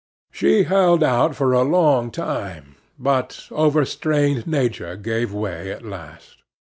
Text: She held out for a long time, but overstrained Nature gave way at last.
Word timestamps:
She 0.31 0.63
held 0.63 1.03
out 1.03 1.35
for 1.35 1.53
a 1.53 1.61
long 1.61 2.09
time, 2.09 2.75
but 2.97 3.45
overstrained 3.51 4.47
Nature 4.47 4.95
gave 4.95 5.31
way 5.31 5.71
at 5.71 5.85
last. 5.85 6.37